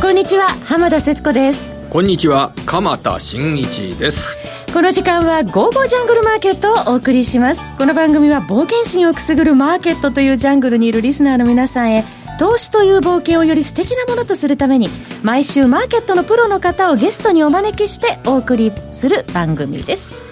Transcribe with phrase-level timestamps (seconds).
[0.00, 1.76] んこんにちは浜田節子です。
[1.90, 4.38] こんにちは鎌田新一です。
[4.72, 7.60] この時間は「ゴーゴージャングルマーケット」をお送りします。
[7.76, 12.06] この番組は冒険心をくすぐるマーケットというジャングルにいるリスナーの皆さんへ
[12.38, 14.88] 投資という冒険をより素敵なものとするために
[15.22, 20.29] 毎週マーケットのプロの方をゲストにお招きしてお送りする番組です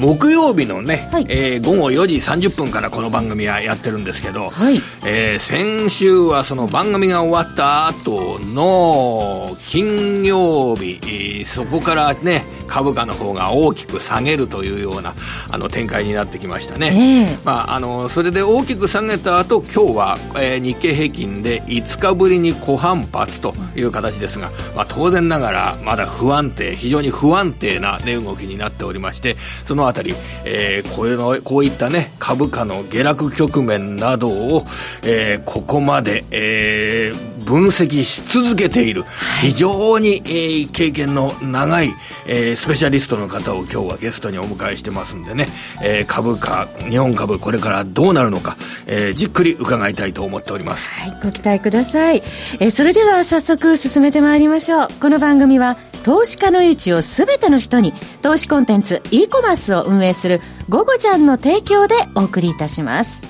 [0.00, 4.76] 木曜日のね、はい、えー、午後4時30分からこの番組はやってるんですけど、はい、
[5.06, 15.12] えー、先週はその番組が終わった後の金曜日、そこからね、株価の方が大きく下げるというような
[15.50, 34.64] あの展開になってきましたね、えー、まあ、あのそれで大きく下げた後今日は、えー、日経平均で5日ぶりに小反発という形ですが、まあ、当然ながらまだ不安定非常に不安定な値動きになっておりましてそのあたり、えー、こうのこういったね株価の下落局面などを、
[35.02, 39.04] えー、ここまで、えー、分析し続けている、
[39.40, 41.92] 非常に、えー、経験の長い、
[42.26, 45.48] えー、スペシャリストの方を今日はゲストにお迎えしてますんでね、
[45.82, 50.90] えー、株価、日本株、これからどうなるのか、えー、じっくり伺いたいと思っております。
[50.90, 52.22] はい、ご期待ください。
[52.60, 54.88] えー、それでは早速進めてまいりましょう。
[55.00, 63.26] この番組は、投資家の位置をすべての人に、投資コンテンツ、e コマースを運営する、ゴゴちゃんの提供でお送りいたします。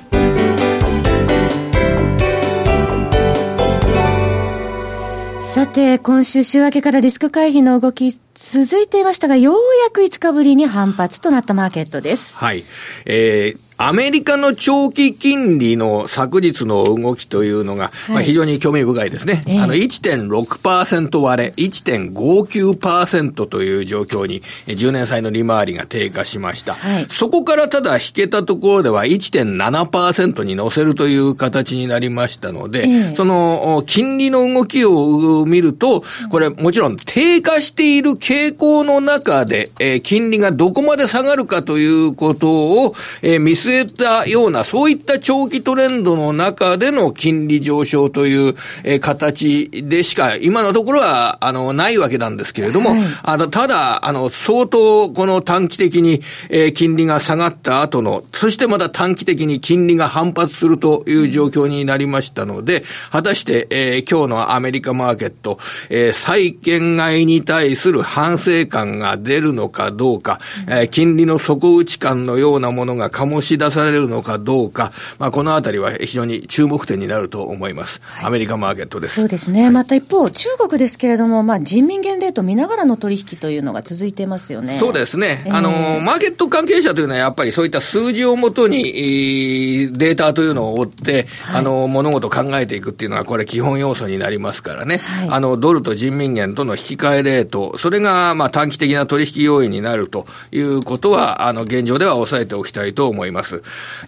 [5.51, 12.39] さて、今週週明けからリスク回避の動き続いていましたが、ようやく5日ぶりに反発となったマーケットです。
[12.39, 12.65] はい。
[13.05, 19.43] えーアメリカの長期金利の昨日の動きというのが、はい、まあ、非常に興味深いですね。
[19.47, 26.75] えー、あの1.6%割れ、1.59%という状況に、10年債の利回りが低下しました。
[26.75, 48.55] はい、そこからただ引けたところでは1.7%に乗せるという形になりましたので、えー、その金利の動きを見ると、これもちろん低下している傾向の中で、えー、金利がどこまで下がるかということを、えー、見据えたような、そういった長期トレンドの中での金利上昇という、
[48.85, 65.59] えー、形でしか、今のところは、あの、ないわけなんですけれども、はい、あの、ただ、あの、相当、この短期的に、えー、金利が下がった後の、そしてまた短期的に金利が反発するという状況になりましたので、果たして、えー、今日のアメリカマーケット、
[65.89, 74.91] えー、債券買いに対する反省感が出るのかどうか、えー、金利の底打ち感のようなものが醸し出されるのかどうか、
[75.21, 78.01] まあ、このあたりは非常に注目点になると思います。
[78.03, 79.21] はい、アメリカマーケットです。
[79.21, 79.65] そうですね。
[79.65, 84.79] はい、また一方、中国ですけれども、まあ、人民元レート見ながらの取引というのが続いてますよね。
[84.81, 85.45] そうですね。
[85.47, 85.71] えー、あの、
[86.01, 94.99] マーケット関係者というのはやっぱりそういった数字をもとに、データというのを追って、はい、あの、物事を考えていくっていうのは、これ基本要素になりますからね。
[94.99, 103.50] はい、あの、ドルと人民元との引き換えレート、それが、まあ、短期的な取引要因になるということは、あの、現状では抑えておきたいと思います。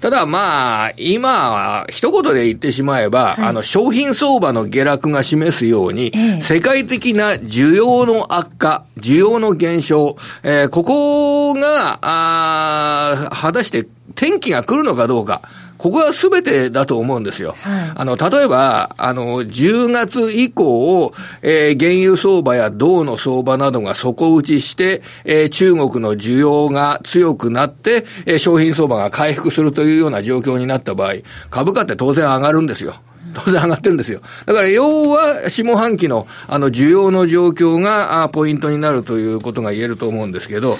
[0.01, 15.43] ただまあ、今は一言で言ってしまえば、はい、あの、商品相場の下落が示すように、ええ、世界的な需要の悪化、需要の減少、えー、ここが、あ果たして天気が来るのかどうか。
[15.83, 17.57] ここは全てだと思うんですよ。
[17.59, 21.13] はい、あの、例えば、あの、10月以降、
[21.43, 31.15] えー、原油相場や銅の相場などが底打ちして、えー、中国の需要が強くなって、えー、商品相場が回復するというような状況になった場合、
[31.51, 32.95] 株価って当然上がるんですよ。
[33.35, 34.21] 当然上がってるんですよ。
[34.47, 40.77] だから要は下半期のあの需要の状況がポイントになるということが言えると思うんですけど、は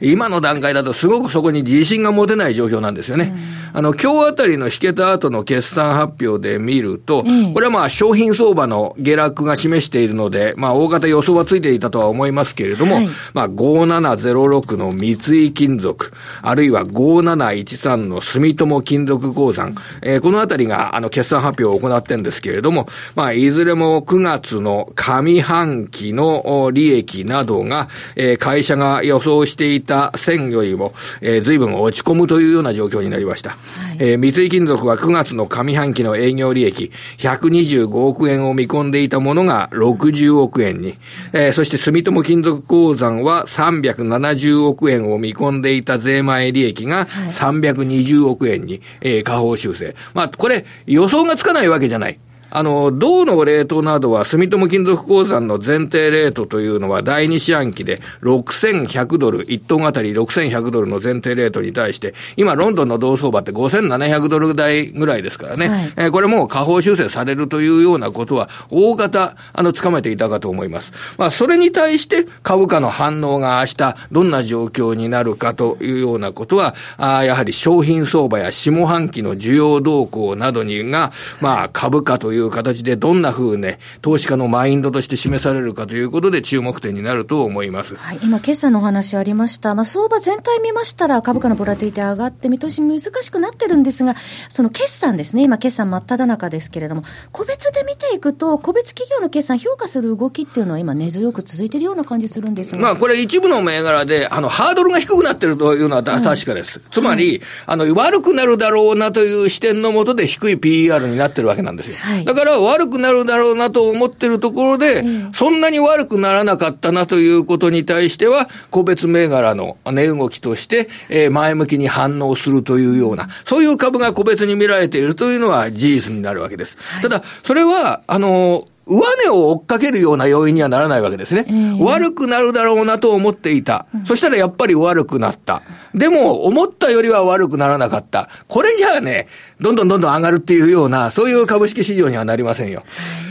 [0.00, 3.34] い、今の段階だとすごくそこに自信が持てない状況なんですよね。
[3.76, 16.12] あの、今日あたりの引けた後の決算発表で見ると、これはまあ商品相場の下落が示しているので、まあ大方予想はついていたとは思いますけれども、はい、まあ5706の三井金属、
[16.42, 33.50] あるいは5713の住友金属鉱山、えー、このあたりがあの決算発表を行なってんですけれども、まあ、いずれも9月の上半期の利益などが、えー、会社が予想していた線よりも、えー、随分落ち込むというような状況になりました。
[33.50, 33.58] はい、
[33.98, 40.94] えー、三井金属は9月の上半期の営業利益125億円を見込んでいたものが60億円に、
[41.32, 49.94] えー、そして住友金属鉱山は370億円を見込んでいた税前利益が320億円に、えー、下方修正。
[50.14, 52.18] まあ、これ予想がつかないわけじゃない。
[52.54, 71.16] あの、銅のレートなどは、住友金属鉱山の前提レートというのは、第2四半期で6100ドル、1トンあたり6100ドルの前提レートに対して、今、ロンドンの銅相場って5700ドル台ぐらいですからね、はい、えー、これも下方修正されるというようなことは、大方、あの、つかめていたかと思います。
[71.18, 81.10] まあ、それに対して株価の反応が明日、どんな状況になるかというようなことは、あやはり商品相場や下半期の需要動向などにが、
[81.40, 87.96] まあ、株価という形でどんな風ね、投資家のマインドとして示されるかということで注目点になると思います。
[87.96, 89.74] はい、今、決算のお話ありました。
[89.74, 94.16] まあ、相場全体見ましたら、株価のボラティティ上がって見通し難しくなってるんですが、
[94.48, 102.80] その決算ですね、今、決算真っ只中ですけれども、個別で見ていくと、個別企業の決算評価する動きっていうのは今根強く続いているような感じするんですが。
[102.80, 106.80] まあ、これ一部の銘柄で、あの、ハードルが低くなってるというのは確かです。
[106.90, 111.96] つまり、あの、悪くなるだろうなという視点のもとで低い PER になってるわけなんですよ。
[111.96, 126.76] はい、だから悪くなるだろうなと思ってるところで、そんなに悪くならなかったなということに対しては、個別銘柄の値動きとして、えー、前向きに反応するというような、そういう株が個別に見られているというのは事実になるわけです。
[126.78, 131.46] はい、ただ、それは、あの、上値を追っかけるような要因にはならないわけですね。
[131.48, 133.86] えー、悪くなるだろうなと思っていた。
[133.94, 135.62] うん、そしたらやっぱり悪くなった。
[135.94, 138.28] でも、思ったよりは悪くならなかった。
[138.48, 139.28] これじゃあね、
[139.60, 142.82] どんどんどんどん上がるっていうような、そういう株式市場にはなりませんよ。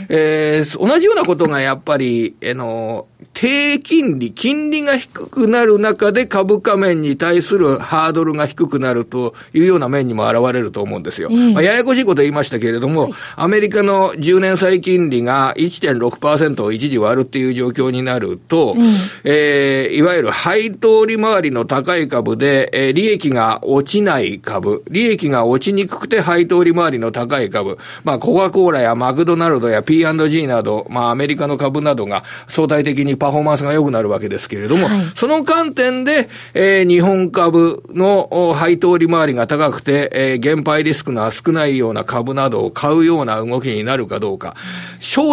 [0.08, 11.28] えー、同じようなことがやっぱり、あの、低金利、金利が低くなる中で株価面に対するハードルが低くなるというような面にも現れると思うんですよ。
[11.30, 18.80] うん、まあ、ややこしいこと言いましたけれども、はい、アメリカの10年債金利が1.6%を一時割るっていう状況になると、うん、
[19.24, 44.54] えー、いわゆる配当利回りの高い株で、えー、利益が落ちない株、利益が落ちにくくて配当利回りの高い株、まあ、コカ・コーラやマクドナルドや P&G など、まあ、アメリカの株などが相対的にパフォーマンスが良くなるわけですけれども、はい、その観点で、えー、日本株の配当利回りが高くて、えー、減配リスクの少ないような株などを買うような動きになるかどうか。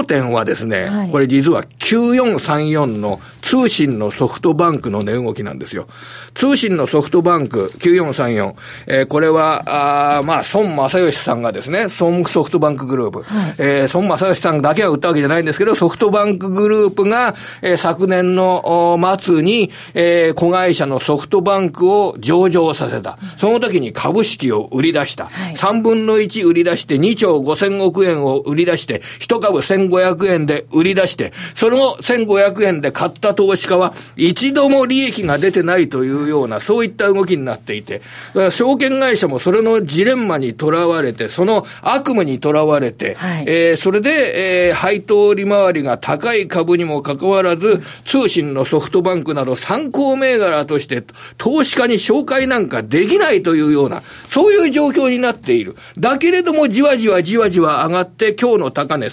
[0.01, 5.88] 焦点はですね、はい、これ実は9434の通信のソフトバンクの値動きなんですよ。
[6.33, 8.56] 通信のソフトバンク9434、
[8.88, 23.18] えー、これは、あまあ、孫正義さんがですね、孫ソフトバンクグループ、はい、えー、孫正義さんだけが売ったわけじゃないんですけど、ソフトバンクグループが、えー、昨年の末に、えー、子会社のソフトバンクを上場させた。
[23.38, 25.25] その時に株式を売り出した。
[25.25, 51.03] はい、3分の1売り出して2兆5000億円を売り出して、1株1500円で売り出して、その1500円で買った投資家は一度も利益が出てないというような、そういった動きになっていて、だから証券会社もそれのジレンマにとらわれて、その悪夢にとらわれて、はい、えー、それで、えー、配当利回りが高い株にもかかわらず、通信のソフトバンクなど参考銘柄として、
[51.38, 55.75] 投資家に紹介なんかできないというような、そういう状況になっている。
[55.97, 59.09] だけれども、じわじわじわじわ上がって、今日の高値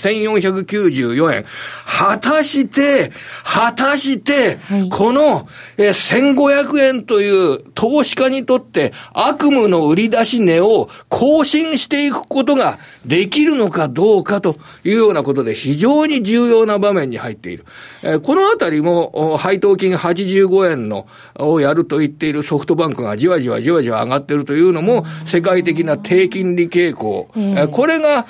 [0.69, 1.45] 1494円。
[1.85, 3.11] 果たして、
[3.45, 4.59] 果たして、
[4.91, 17.65] この、え1500円という投資家にとって悪夢の売り出し値を更新していくことができるのかどうかというようなことで非常に重要な場面に入っている。
[18.03, 21.07] えこのあたりも配当金85円の
[21.39, 27.31] をやると言っているソフトバンクがじわじわじわじわ上がっているというのも世界的な低金利傾向。
[27.37, 28.27] えこれが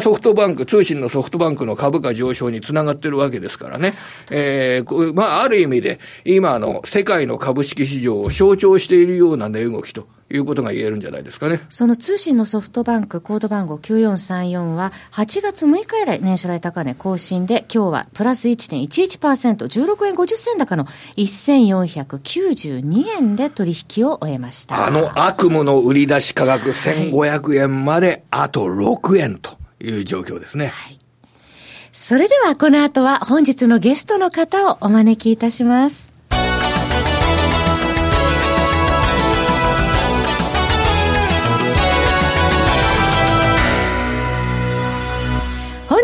[0.00, 3.94] ソフトバンク、通信のソフトバンクの株価上昇につながってるわけですからね。
[4.30, 11.60] えー、まあ、ある意味で、今の世界の株式市場を象徴しているような値動きということが言えるんじゃないですかね。
[11.70, 20.84] その通信のソフトバンクコード番号9434は8月6日以来年初来高値更新で今日はプラス1.11%、16円50銭高の
[21.16, 24.86] 1492円で取引を終えました。
[24.86, 30.66] あの悪夢の売り出し価格1500円まであと6円という状況ですね。
[30.66, 30.97] はい
[31.92, 36.17] それではこの後は本日のゲストの方をお招きいたします。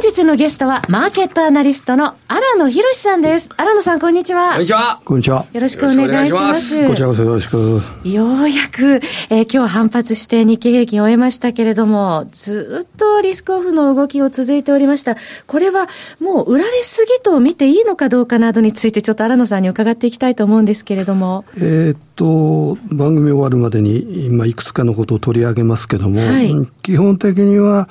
[0.04, 3.49] 日のゲストは、マーケットアナリストの荒野博さんです。
[3.56, 4.50] 荒野さん、こんにちは。
[4.52, 5.00] こんにちは。
[5.02, 5.46] こんにちは。
[5.50, 6.87] よろしくお願いします。
[6.87, 7.80] こちらこそよろしく。
[8.04, 15.16] ようやく、えー、今日反発して日経平均を終えましたけれども、ずっとリスクオフの動きを続いておりました。
[15.46, 15.88] これは
[16.20, 21.46] もう売られすぎと見ていいのかどうかなどについて、ちょっと荒野さんに伺っていきたいと思うんですけれども。
[21.56, 26.52] えー、っと、番組終わるまでに、今いくつかのことを取り上げますけども、はい、
[26.83, 27.88] 基本的には、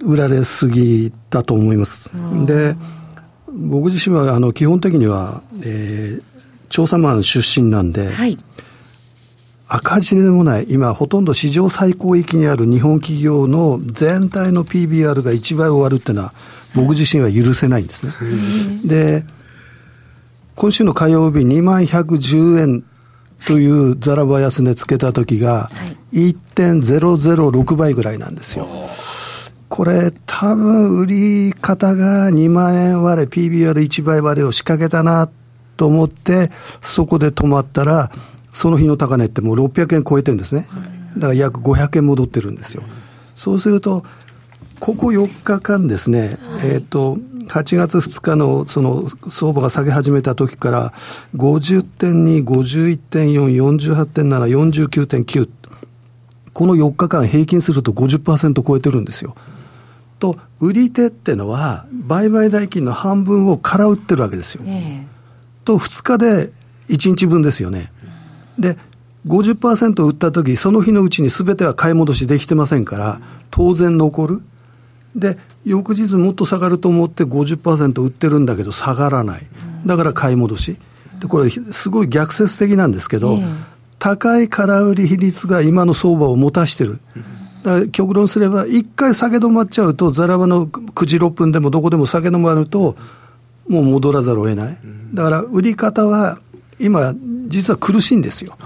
[0.00, 2.10] 売られすぎだと思います。
[2.46, 2.76] で、
[3.52, 6.22] 僕自身はあの基本的には、えー、
[6.70, 8.38] 調査マン出身なんで、はい、
[9.68, 16.32] 赤字でもない、今ほとんど史上最高域にある日本企業の全体の PBR が1倍終わるっていうのは、
[16.74, 18.12] 僕自身は許せないんですね。
[18.84, 19.24] で、
[20.54, 22.84] 今週の火曜日2万110円
[23.46, 25.70] というザラバ安値つけた時が、
[26.12, 28.66] 1.006倍ぐらいなんですよ。
[29.68, 35.30] これ、多分売り方が2万円割れ、PBR1 倍割れを仕掛けたな
[35.76, 36.50] と思って、
[36.82, 38.12] そこで止まったら、
[38.50, 40.66] その日の高値ってもう600円超えてるんですね。
[41.16, 42.82] だから約500円戻ってるんですよ。
[43.34, 44.04] そうすると、
[44.78, 47.16] ここ4日間ですね、えっ、と、
[47.48, 50.92] 8月2日のその相場が下げ始めた時から、
[51.34, 53.48] 50.2、51.4、
[53.94, 55.48] 48.7、49.9。
[56.52, 59.34] この4日間平均すると50%超えてるんですよ。
[60.18, 64.62] と、売り手ってのは、売買代金の半分を空売ってるわけですよ。
[64.66, 66.52] えー、と、2日で
[66.88, 67.92] 1日分ですよね。
[68.58, 68.76] で、
[69.26, 73.20] 50%売ったとき、その日のうちにすべては買い戻しできてませんから、
[73.50, 74.42] 当然残る。
[75.14, 79.46] で、翌日もっと下がると思って50%売ってるんだけど下がらない。
[79.86, 80.76] だから買い戻し。
[81.20, 83.38] で、これすごい逆説的なんですけど、
[83.98, 87.00] 高い空売り比率が今の相場を持たしてる。
[87.92, 92.96] 極論すれば、一回下げ止まっちゃうと、ザラバの9時6分でもどこでも下げ止まると、
[93.68, 94.78] もう戻らざるを得ない。
[95.14, 96.38] だから、売り方は、
[96.80, 97.14] 今、
[97.46, 98.56] 実は苦しいんですよ。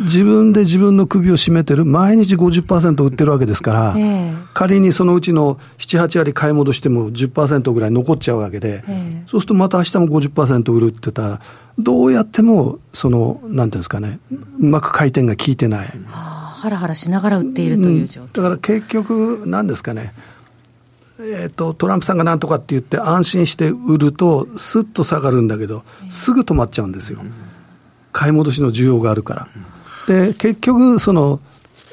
[0.00, 11.40] 自分で自分の首を絞めてる、毎日50%売ってるわけですから、えー、仮にそのうちの7、8割買い戻しても10%ぐらい残っちゃうわけで、えー、そうするとまた明日も50%売るってたら、
[11.78, 14.18] どうやっても、その、なんていうんですかね、
[14.60, 15.88] うまく回転が効いてない。
[16.08, 20.12] ハラハラしながら売っているという状況、うん、だから結局、なんですかね、
[21.18, 27.20] えーと、トランプさんがなんとかって言って安心して売ると、すっと下がるんだけど、すぐ止まっちゃうんですよ。
[28.12, 29.48] 買い戻しの需要があるから。
[30.06, 31.40] で、結局、その、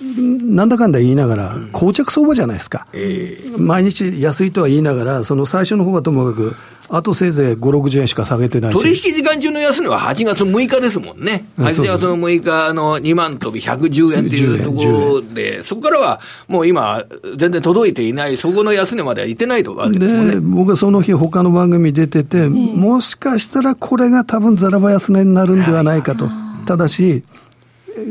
[0.01, 2.87] なんだかんだ言いながら、膠着相場じゃないですか。
[2.93, 6.55] えー、毎日安いとは言いながら、その最初の方がともかく、
[6.91, 8.77] あとせいぜい5、60円しか下げてないし。
[8.79, 11.45] 取引時間中の安値は8月6日ですもんね。
[11.57, 17.03] 8月の6日の2万飛び110円っていうところで、そこからはもう今、
[17.37, 20.39] 全然届いていない、そこの安値まではいってないとかですもんね。
[20.39, 26.27] 僕はその日他の番組出てて、もしかしたらこれが多分ザラバ安値になるんではないかと。
[26.65, 27.23] ただし、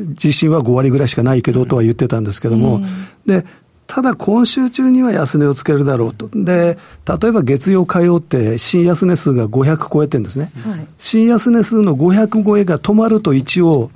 [0.08, 2.80] 自信は5割ぐらいしかないけどとは言ってたんですけども、
[3.26, 3.44] で、
[3.88, 6.28] ただ今週中には安値をつけるだろうと。
[6.34, 10.52] で、例えば月曜火曜って新安値数が500超えてるんですね。
[10.62, 13.90] はい、新安値数の500超えが止まると一応、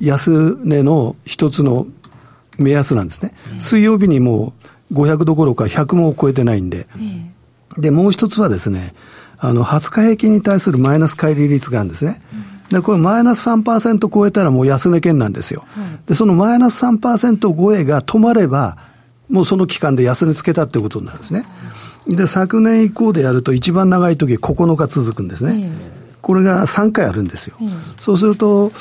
[0.00, 1.86] 安値の一つの
[2.58, 3.34] 目安なんですね。
[3.52, 4.54] うん、水曜日にも
[4.90, 6.86] う500どころか100も超えてないんで。
[6.96, 8.94] うん、で、もう一つはですね、
[9.36, 12.22] あの、20日平均に対するマイナス乖離率があるんですね。
[12.74, 15.64] で、これマイナス3%超えたらもう安値圏なんですよ。
[16.06, 18.76] で、そのマイナス3%超えが止まれば、
[19.28, 21.46] もうその期間で安値つけたってことになるんですね。
[22.08, 25.70] で、昨年以降でやると一番長い時9日続くんですね。
[26.20, 27.56] これが3回あるんですよ。
[28.00, 28.72] そうすると、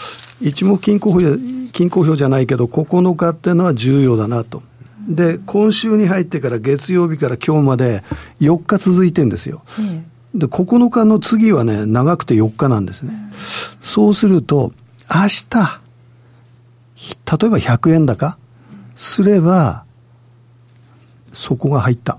[0.42, 1.38] 一目均衡表、
[1.72, 4.64] 均衡表じゃないけど、9日っていうのは重要だなと。
[5.08, 8.04] で、今週に入ってから月曜日から今日まで
[8.42, 9.62] 4日続いてるんですよ。
[10.34, 13.14] で、9日の次はね、長くて4日なんですね。
[13.82, 14.74] そうすると、
[15.10, 15.82] 明日、
[17.40, 18.38] 例えば100円高
[18.96, 19.86] すれば、
[21.32, 22.18] そこが入った。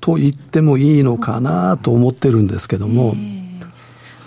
[0.00, 3.14] と言ってもいいのかなと思ってるんですけども。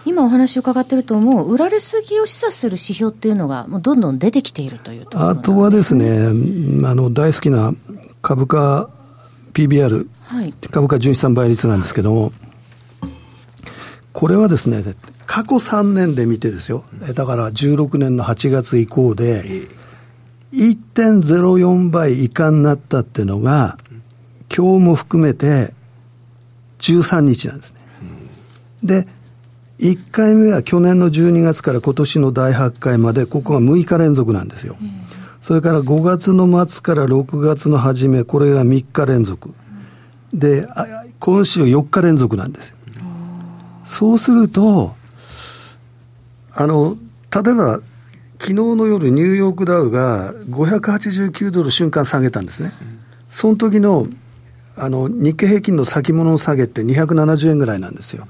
[0.06, 6.27] 今お話を伺ってると、もう売られすぎを示唆する指標っていうのが、もうどんどん出てきているというと、ね、あとはですね、
[6.86, 7.74] あの大好きな
[8.22, 8.89] 株価
[9.53, 12.34] PBR、はい、株価純資産倍率なんですけども、
[14.13, 14.84] これはですね、
[15.25, 19.67] 過去3年で見てですよ、だから16年の8月以降で、
[20.53, 23.77] 1.04倍以下になったっていうのが、
[24.55, 25.74] 今日も含めて
[26.77, 27.79] 13日なんですね。
[28.84, 29.08] で、
[29.79, 34.77] 1回目は去年の12月から今年の第8回まで、ここが6日連続なんですよ。
[35.41, 39.53] それから5月の末から6月の初め、これが3日連続。
[40.34, 40.67] で、
[41.20, 42.77] 今週4日連続なんですよ。
[43.86, 44.96] そうすると、
[46.54, 46.98] あの、
[47.32, 47.80] 例えば、
[48.40, 52.72] 昨日の夜、ニューヨークダウが589ドル瞬間下げたんですね。
[53.30, 54.08] その時の、
[54.75, 58.28] あの、日経平均の先物の下げって270円ぐらいなんですよ。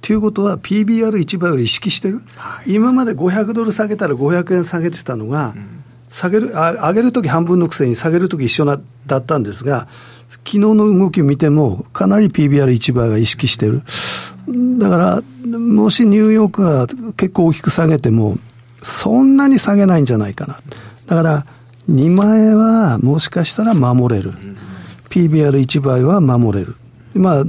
[0.00, 9.86] ということは PBR1 倍を意識してる、はい、今まで500ドル下げたら500円下げてたのが、うん、下げる、あ上げるとき半分のくせに下げるとき一緒なだったんですが、
[10.28, 13.82] 昨日の動きを見ても、かなり PBR1 倍は意識してる。
[14.48, 15.22] だから、
[15.58, 18.36] もしニューヨークが結構大きく下げても、
[18.82, 20.60] そんなに下げないんじゃないかな。
[21.06, 21.46] だから、
[21.90, 24.32] 2万円はもしかしたら守れる。
[25.10, 26.76] PBR1 倍は守れる。
[27.14, 27.44] まあ、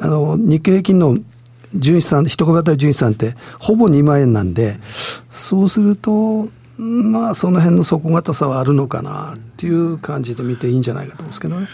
[0.00, 1.18] あの、日経平均の
[1.74, 4.78] 純資産、一株当たり純資産ってほぼ2万円なんで、
[5.30, 6.48] そうすると、
[6.78, 11.66] まあ、その辺の底堅さはあるのかなっていう感じで見ていいんじゃないかと思うんですけどね。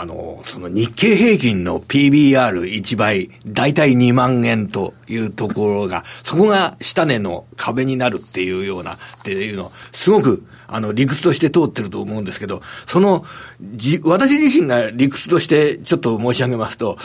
[0.00, 13.24] あの、その日経平均の PBR1 倍、大体2万円というところが、そこが下値の壁になるっていうような、っていうの、すごく、あの、理屈として通ってると思うんですけど、その、
[13.60, 16.96] じ、私自身が理屈としてちょっと申し上げますと、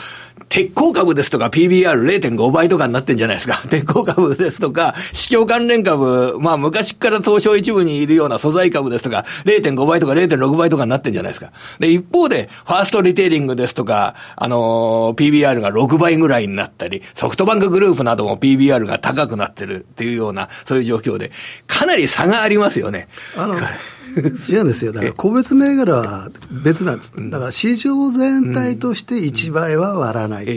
[0.48, 3.56] 鉄鋼株ですとか PBR0.5 倍とかになってんじゃないですか。
[3.68, 11.50] 鉄鋼株ですとか、市況関連株、まあ昔から東証一部にいるような素材株ですとか、0.5倍とか0.6倍とかになってんじゃないですか。
[11.80, 21.30] で、一方で、ファーストリテイリングですとか、あのー、PBR が6倍ぐらいになったり、ソフトバンクグループプなども PBR が高くなってるっていうような、そういう状況で、
[21.66, 23.08] かなり差がありますよね。
[23.36, 23.54] あの、
[24.48, 24.92] 違うんですよ。
[24.92, 26.30] だから個別銘柄は
[26.64, 27.12] 別なんです。
[27.16, 30.52] だから市場全体として1倍は割らないと。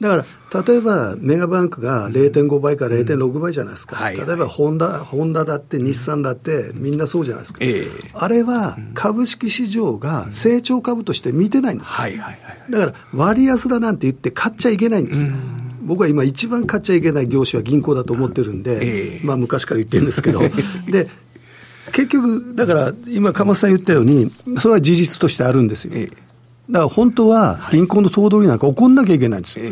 [0.00, 0.24] だから、
[0.62, 3.96] 例えばメガバンクが0.5倍から0.6倍じゃないですか。
[3.96, 8.24] はい、例えばホンダ、ホンダだって日産だってみんなそうじゃないですか。
[8.24, 11.92] あれは株式市場が成長株として見てないんです。
[11.92, 12.38] はいはいはい、
[12.70, 15.32] だから割安だなんて言って買っちゃいけないんですよ。
[15.88, 20.40] 僕は今一番買っちゃいけない業種は銀行だと思ってるんで、まあ昔から言ってるんですけど、
[20.86, 21.08] で、
[21.92, 24.30] 結局、だから今、鎌田さん言ったように、
[24.60, 25.94] それは事実としてあるんですよ。
[25.94, 29.70] だから本当は銀行の頭取なんか起こんなきゃいけないんですよ。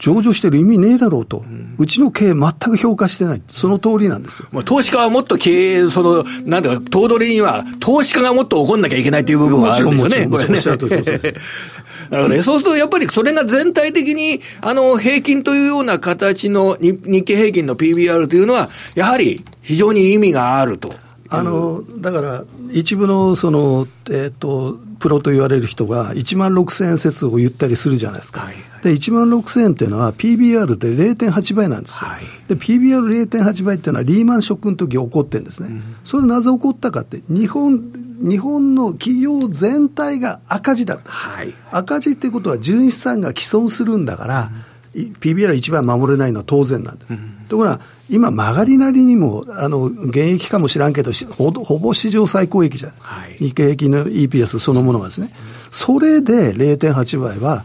[0.00, 1.44] 上場してる意味ねえだろうと、
[1.78, 4.48] うちの経営全く評価してない、その通りなんですよ。
[4.50, 10.58] もう投資家はもっと経営、その、なんだか、頭取には、投資家がもっと怒んなきゃいけないという部分はあるんですよね、これね。
[12.10, 12.42] なるほどね。
[12.42, 20.90] そうすると、やっぱりそれが全体的に、あの、平均というような形の日経平均の PBR というのは、やはり非常に意味があると。
[21.28, 28.42] あの、だから、一部の、その、えっ、ー、と、プロと言われる人が1万6000円説を言ったりするじゃないですか。
[28.42, 31.96] はい、で、1万6000円っていうのは PBR で0.8倍なんですよ。
[32.02, 35.68] はい、で、PBR0.8 倍っていうのはリーマンショックの時起こってるんですね。
[35.70, 37.80] うん、それなぜ起こったかって、日本、
[38.20, 41.10] 日本の企業全体が赤字だった。
[41.10, 44.50] はい、赤字っていうことは純資産が既存するんだから、
[44.94, 47.10] うん、PBR1 倍守れないのは当然なんです。
[47.10, 52.92] うん、ところが、今、曲がりなりにも、あの、現役かもしらんけど、ほほぼ史上最高益じゃん。
[52.98, 55.32] はい、日経平均の EPS そのものがですね。
[55.70, 57.64] それで0.8倍は、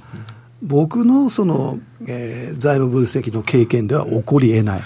[0.62, 4.82] 僕のその、えー、財務分析の経験では起こり得ない。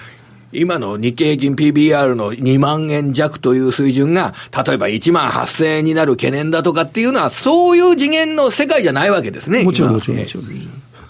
[0.52, 4.34] 今の日経平均 PBR の2万円弱という水準が、
[4.66, 9.64] 例えば1万8000円になる懸念だとかっていうのは、そういう次元の世界じゃないわけですね。
[9.64, 10.46] もちろん、もちろん、もちろん。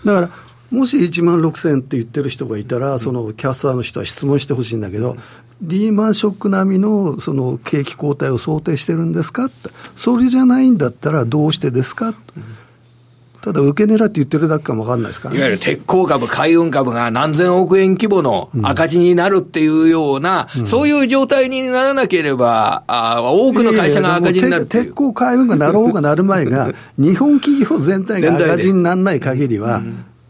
[0.05, 0.29] だから、
[0.71, 5.15] もし1万6000って言ってる人がいたら、そのキャスターの人は質問してほしいんだけど、
[5.61, 9.49] リーマンショック並みのその景気後退を想定してるんですか？
[9.95, 12.13] それじゃないんだったらどうしてですか、
[13.41, 29.83] ただ、受け狙って言ってるだけかも分かんないですから、ね、いわゆる鉄鋼株、海運株が何千億円規模の赤字になるっていうような、うん、そういう状態にならなければ、あ多くの会社が赤字になる鉄鋼、海運がなろうがなる前が、 日本企業全体が赤字にならない限りは、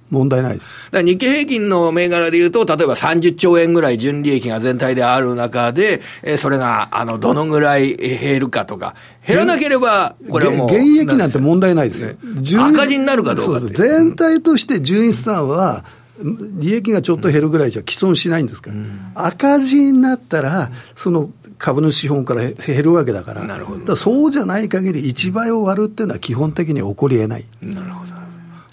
[0.10, 0.89] 問題ないです。
[0.91, 8.95] 日経平均の銘柄で言うと、例えば30兆円ぐらい純利益が全体である中で、えー、それが、あの、どのぐらい減るかとか、
[9.26, 10.67] 減らなければ、これはもう。
[10.67, 12.65] 現役なんて問題ないですよ。
[12.65, 15.86] 赤字になるかどうか全体として純資産は、
[16.22, 27.45] 利益がちょっと減るぐらいじゃ既存しないんですから、うん、赤字になったら、その株主資本から減るわけだから、なるほどそうじゃない限り、1倍を割るっていうのは基本的に起こりえない。
[27.62, 28.18] なるほど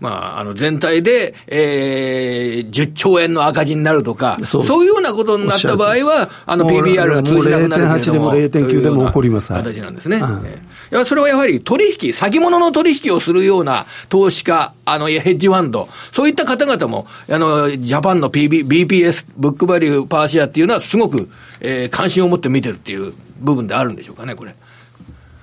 [0.01, 9.53] まあ、あの、全体で、えー、10兆円の赤字になるとか、そういうようなことになった場合は、あの、PBR が通じなくなる0.8でも0.9でも起こります。
[9.55, 10.19] 形なんですね。
[10.19, 10.49] うん、い
[10.91, 21.29] や、それはやはり取引、先物の取引をするような投資家、あの、ヘッジファンド、そういった方々も、あの、ジャパンの PB、BPS、ブックバリューパーシェアっていうのは、すごく、
[21.61, 24.55] えー、関心を持って見てるっていう部分であるんでしょうかね、これ。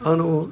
[0.03, 0.49] あの、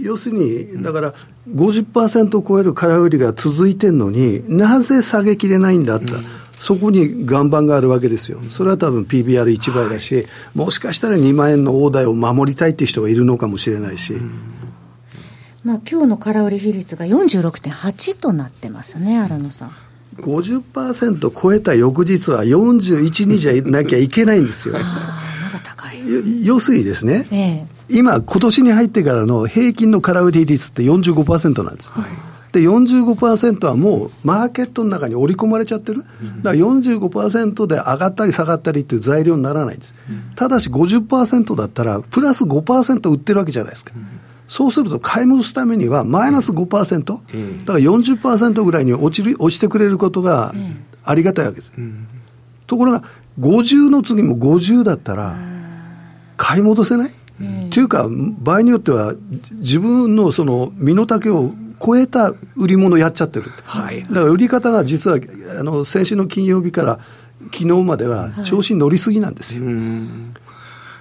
[0.00, 1.14] 要するに、だから、
[1.48, 6.24] 50%を超える空売りが続いてるのになぜ下げきれないんだった、うん、
[6.56, 8.42] そこに岩盤があるわけですよ。
[8.44, 14.14] それは多分 PBR1 倍だし、はい、もしかしたら2万円の大台を守りたいっていう人がいるのかもしれないし。
[14.14, 14.30] うん、
[15.64, 19.72] まあ、今日の空売り比率が46.8となってますね、荒野さん。
[20.20, 24.76] 50%超えた翌日は41、2じゃなきゃいけないんですよ。
[26.42, 31.90] 要するにですね、ええ、今、今年に入ってからの平均の空売り率って45%なんです。
[31.92, 32.04] はい
[32.54, 36.02] で、45%はもうマーケットの中に織り込まれちゃってる。
[36.02, 36.08] だか
[36.44, 39.92] ら45%で上がったり下がったりっていう材料にならないんです。
[40.36, 43.92] ただし50%だったら、プラス5%売ってるわけじゃないですか。
[44.46, 50.54] そうすると買い戻すためにはマイナス5%、だから40%ぐらいに落ちる落ちてくれることが
[51.02, 51.72] ありがたいわけです。
[52.68, 53.02] ところが、
[53.40, 55.36] 50の次も50だったら、
[56.36, 57.10] 買い戻せない、
[57.70, 58.06] というか、
[58.38, 59.14] 場合によっては、
[59.52, 61.52] 自分のその身の丈を
[61.84, 63.46] 超えた売り物やっちゃってる。
[63.64, 64.02] はい。
[64.02, 65.18] だから売り方が実は、
[65.58, 67.00] あの、先週の金曜日から
[67.52, 69.64] 昨日までは調子に乗りすぎなんですよ。
[69.64, 69.74] はい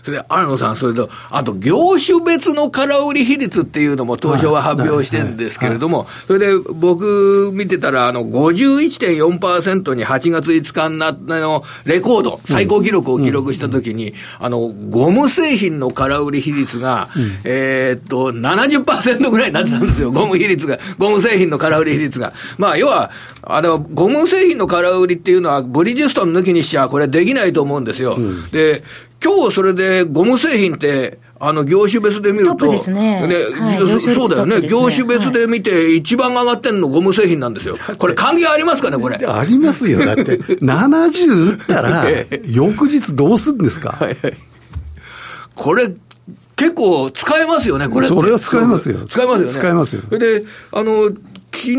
[0.03, 17.07] それで、荒野さん、それと、あと、業種別の空売り比率っていうのも東証は発表してるんですけれども、それで僕見てたら、あの、51.4%に8月5日になったの、レコード、最高記録を記録したときに、あの、ゴム製品の空売り比率が、
[17.45, 22.33] えっと、70%ぐらいになってたんですよ、ゴム比率が、ゴム製品の空売り比率が。
[22.57, 23.09] まあ、要は、
[23.41, 28.17] あの、ゴム製品の空売りっていうのは、ブリヂストン抜きにしちゃ、これできないと思うんですよ。
[28.51, 28.83] で、
[29.23, 33.25] 今日それでゴム製品って、あの、業種別で見ると、ですね。
[33.27, 37.75] ね、はい、そうだよね、業種別で見て、一番上がってんのゴム製品なんですよ。
[37.97, 39.17] これ、関係ありますかね、これ？
[39.25, 40.05] ありますよ。
[40.05, 42.05] だって、 70打ったら、
[42.45, 43.89] 翌日どうするんですか？
[43.99, 44.33] はいはい、
[45.55, 45.93] これ、
[46.55, 48.07] 結構使えますよね、これ。
[48.07, 48.99] それは使えますよ。
[49.09, 49.53] 使えますよね。
[49.53, 50.01] 使えますよ。
[50.17, 51.11] で、あの、
[51.53, 51.77] 昨日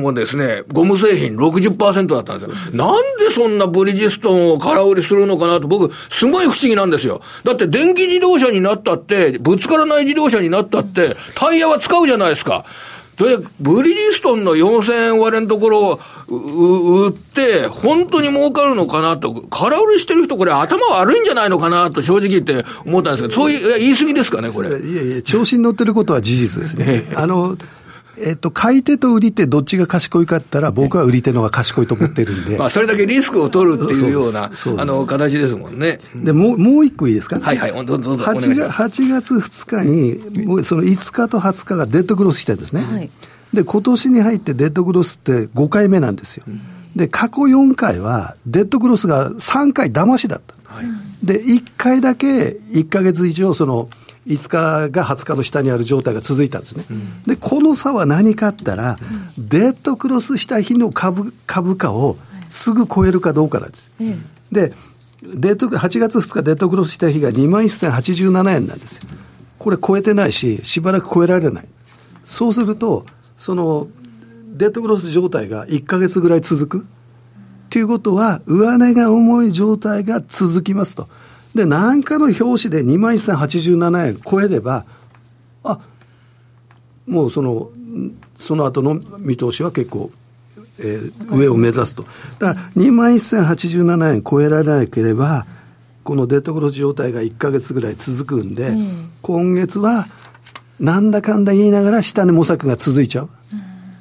[0.00, 2.76] もですね、ゴム製品60%だったんですよ。
[2.76, 7.20] なんでそんなブリヂストンを空売りするのかなと僕、すごい不思議なんですよ。
[7.44, 12.64] だって電気自動車になったって、ぶつからない自動車になったって、タイヤは使うじゃないですか。
[13.16, 24.68] で、ブリヂストンの4000円割れのところを売って、本当に儲かるのかなと、空売りしてる人、これ頭悪いんじゃないのかなと正直言って思ったんですけど、そういう、言い過ぎですかね、これ。
[24.68, 27.04] いやいや、調子に乗ってることは事実ですね。
[27.16, 27.56] あの、
[28.18, 32.56] えっと、買い手と売り手、どっちが賢いかって言ったら、僕は売り手の方が賢いと思ってるんで。
[32.58, 34.44] まあ、それだけリスクを取るっていうような、
[34.78, 35.98] あの、形ですもんね。
[36.14, 37.38] で、もう、もう一個いいですか？
[37.40, 42.80] はいはい、どんどんどん 8, 月8月2日に、もうその5日と20日がデッドクロスしてるんですね。
[42.82, 43.10] はい、
[43.52, 46.44] で、今年に入ってデッドクロスって5回目なんですよ。
[46.94, 50.54] で、過去4回は、デッドクロスが3回騙しだった。
[50.64, 50.86] はい、
[51.22, 53.88] で、1回だけ1か月以上、その、
[54.26, 56.84] 5日が20日の下にある状態が続いたんですね。
[56.90, 58.98] うん、で、この差は何かったら、
[59.36, 62.16] うん、デッドクロスした日の株株価を
[62.48, 63.90] すぐ超えるかどうかなんです。
[64.00, 64.72] うん、で、
[65.22, 69.08] デッド8月2日デッドクロスした日が2万1087円なんですよ。
[69.58, 71.68] これ超えてないし、しばらく超えられない。
[72.24, 73.86] そうすると、その、
[74.56, 76.86] デッドクロス状態が1か月ぐらい続く。
[77.70, 81.08] ということは、上値が重い状態が続きますと。
[81.56, 84.84] で、何かの表紙で2万1087円超えれば、
[85.64, 85.80] あ
[87.06, 87.70] もうその、
[88.36, 90.10] その後の見通しは結構、
[90.78, 92.04] えー、上を目指すと。
[92.38, 95.46] だから、2万1087円超えられなければ、
[96.04, 100.06] このデッドクロス状態が1か月ぐらい続くんで、うん、今月は、
[100.78, 103.30] なんだかんだ言いながら下値模索が続いちゃう。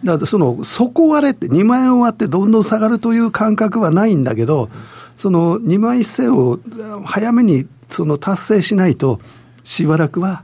[0.05, 4.69] だからその、底割れって、2万円割ってどんどん下がるという感覚はないんだけど、
[5.17, 6.59] その2万1000を
[7.03, 9.19] 早めにその達成しないと、
[9.63, 10.43] しばらくは、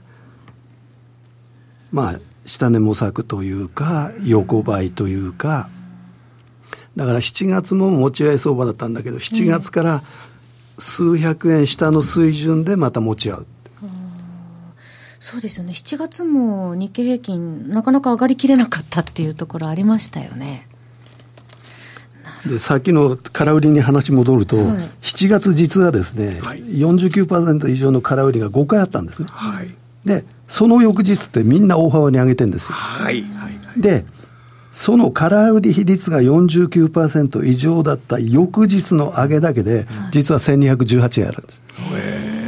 [1.91, 5.69] まあ、下値模索というか、横ばいというか、
[6.95, 10.01] だから7月も持ち合い相場だったんだけど、7月から
[10.79, 13.47] 数百円下の水準でまた持ち合う。
[15.21, 20.67] そうですよね、7月も日経平均、なかなか上がりきれなかったっていうところありましたよね。
[22.43, 24.65] でさっきの空売りに話戻ると、はい、
[25.03, 29.27] 7月実はですね、はい、49%以上の空売りが5回あったんですね。
[29.29, 32.73] はい、で、その翌日ってみんな大幅に上げてるんですよ。
[32.73, 33.23] はい。
[33.77, 34.05] で、
[34.71, 41.61] その空売り比率が49%以上だった翌日の上げだけで、実は1218円あるんです。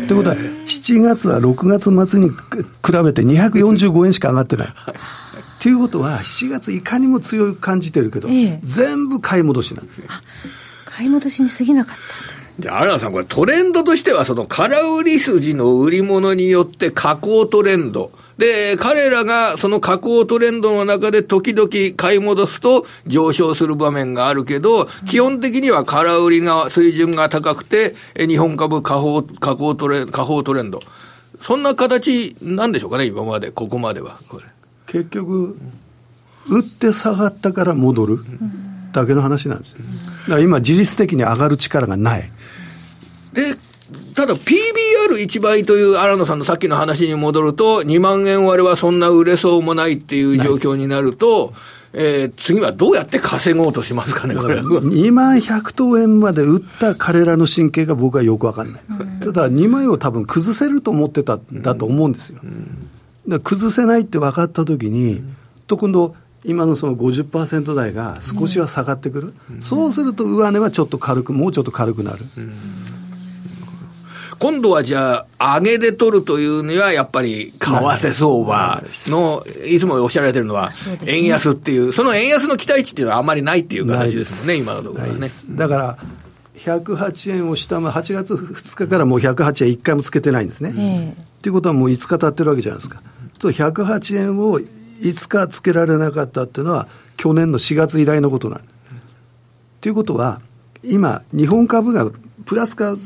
[0.08, 2.36] ということは、7月は6月末に比
[3.04, 4.68] べて245円しか上がってない。
[5.62, 10.08] ということは、7月いかにも強く感じてるけど、ええ、全部買い戻しなんですね。
[10.86, 12.42] 買い戻しに過ぎなかった。
[12.60, 18.12] じゃあ、荒さん、これトレンドとしては、その空売り筋の売り物によって下降トレンド。
[18.38, 30.80] で、彼らがその下降トレンドの中で時々買い戻すと上昇する場面があるけど、基本的には空売りが水準が高くて、日本株下降、下降トレ下方トレンド。
[31.42, 34.18] そんな形なんでしょうかね、今まで、ここまでは。
[34.30, 34.44] これ
[34.86, 35.58] 結局、
[36.48, 38.20] 売って下がったから戻る
[39.01, 39.79] だけの話なんですよ。
[39.79, 42.32] だから今、自律的に上がる力がない。
[43.34, 43.56] で、
[44.15, 51.53] ただ PBR る1倍という荒野さんのさっきの話に戻ると、2万円割れはそんな売れそうもないっていう状況になると、
[51.93, 58.82] えー、次はどうやって稼ごうとしますかね、これ2万100等円まで売った彼らの神経が僕はよくわかんない。
[59.19, 62.39] ただ、2万円を多分崩せると思ってたんだと思うんですよ。
[63.27, 65.23] だ崩せないって分かったときに、
[65.67, 72.19] と今度、今のその50%台が少しは下がってくる、そうすると上値はちょっと軽く、もうちょっと軽くなる。
[74.39, 80.71] 今度はじゃあ、上げで取るというには、やっぱり為替相場の、いつもおっしゃられてるのは、
[81.06, 85.29] 円安っていう、その円安の期待値っていうのはあんまりないっていう形ですもんね、今のところはね。
[85.51, 85.97] だから
[86.58, 91.15] 108円を下回8月2日からもう108円1回もつけてないんですね。
[91.41, 93.01] と、いうことはもう5日経ってるわけじゃないですか。
[93.39, 94.60] と108円を
[95.04, 96.88] 5日つけられなかったっていうのは、
[97.18, 98.62] 去年の4月以来のことなん
[99.82, 100.42] ということは、
[100.84, 102.10] 今、日本株が
[102.46, 102.98] プラスか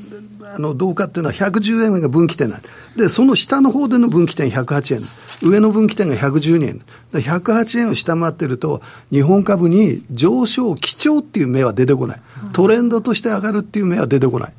[0.56, 2.62] あのどうかっていうのは110円が分岐点なん
[2.96, 5.02] で、その下の方での分岐点108円。
[5.44, 6.82] 上の分岐点が112円。
[7.14, 8.82] 108円を下回ってると、
[9.12, 12.22] 日本株に上昇基調っていう目は出てこない。
[12.54, 14.54] トレンドとして上がるっていう目は出てこない。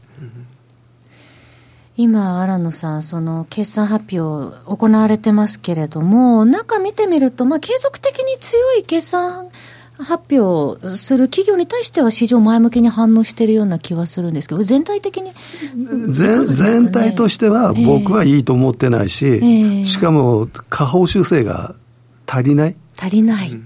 [1.98, 9.48] 今、新野さん、その決算発表行われてますけれども、中見てみると、まあ、継続的に強い決算
[9.98, 15.32] 発表する企業に対しては市場前向きに反応しているような気はするんですけど、全体的に、
[16.08, 21.74] 全全体としては僕はいいと思ってないし、えー、しかも下方修正が
[22.28, 22.76] 足りない。
[22.96, 23.60] 足りない。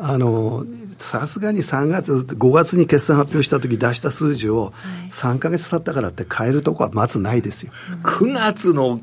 [0.00, 0.64] あの、
[0.98, 4.72] さすがに3月、5月に決算発表したとき出した数字を
[5.10, 7.72] 3か月経ったからって変えるとこはまずないですよ。
[8.02, 9.00] 9月の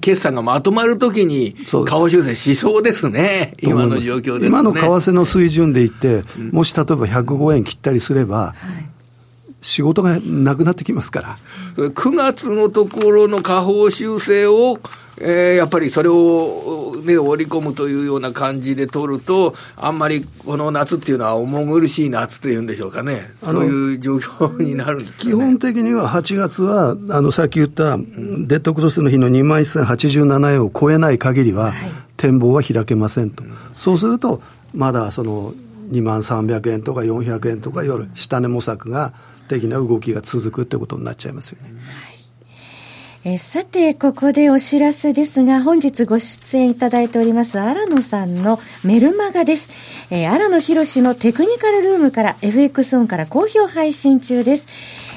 [0.00, 1.54] 決算がまとまるときに、
[1.86, 8.54] 顔修正しそうですね、今の状況で、ね、今の為替の水準でいって、もし例えば105円切ったりすれば、
[9.64, 11.36] 仕事がなくなってきますから。
[11.76, 14.78] 9月のところの下方修正を、
[15.16, 23.30] えー、やっぱりそれを、ね、織り込むというような感じで取ると、あんまりこの夏っていうのは重苦しい夏というんでしょうかね。
[23.42, 31.72] そういう状況になるんですか、ね、基本的には8月は、あの、さっき言った、デッドクロスの日の2万1087円を超えない限りは、
[32.18, 33.44] 展望は開けませんと。
[33.76, 34.42] そうすると、
[34.74, 35.54] まだその、
[35.94, 39.14] 2万300円とか400円とか、いわゆる下値模索が、
[39.48, 41.68] 的な動きが続くってことになっちゃいますよね。
[41.68, 42.13] はい
[43.26, 49.70] えさて、ここでお知らせですが、本日ご出演いただいております、荒野さんのメルマガです。
[50.10, 54.68] えー、荒野博のテクニカルルームから FX オンから好評配信中です。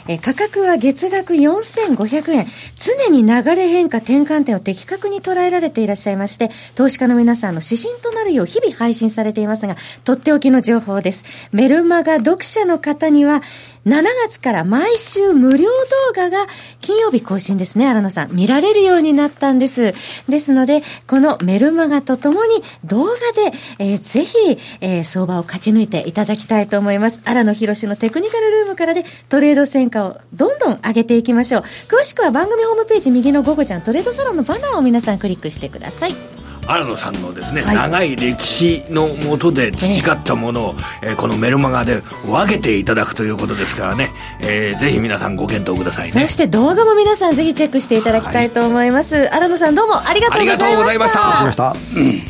[0.07, 2.45] え価格は月額4500円。
[2.79, 11.25] 常に流れ変化転換点を的確に捉えられていらっしゃいまして、投資家の皆さんの指針となるよう日々配信されていますが、とっておきの情報です。
[11.51, 13.43] メルマガ読者の方には、
[13.87, 15.71] 7月から毎週無料動
[16.13, 16.45] 画が
[16.81, 18.35] 金曜日更新ですね、荒野さん。
[18.35, 19.93] 見られるようになったんです。
[20.27, 24.37] ですので、このメルマガとともに動画で、えー、ぜひ、
[24.81, 27.21] えー、相場を勝ち抜いていただきたいと思います。
[27.23, 31.61] 荒野博のテクニカルルームからでトレード戦果をどんどん上げていきましょう。
[31.61, 36.46] 詳しくは番組ホームページ右の午後ちゃんトレードサロンのバナーを皆さんクリックしてください。
[36.67, 44.09] 新野さんのですね、はい、長い歴史のもとで培ったものを、えー、このメルマガで分けていただくということですからね、
[44.41, 46.21] えー、ぜひ皆さんご検討くださいね。
[46.21, 51.75] そして動画も皆さんぜひチェックしていただきたいと思います、はい、新野さんどうもありがとうございました。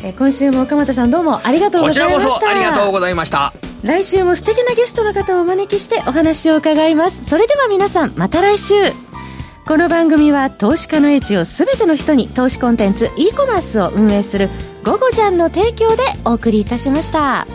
[0.04, 2.22] え今週も岡本さんどうもありがとうございました。
[2.22, 3.52] こちらこそありがとうございました。
[3.82, 7.24] 来週も素敵なゲストの方をお招きしてお話を伺います。
[7.24, 8.74] それでは皆さんまた来週
[9.68, 14.48] この番組は投資家の英知を全ての人に投資コンテンツ e コマースを運営する
[14.82, 17.46] 「ゴゴジャン」の提供でお送りいたしました。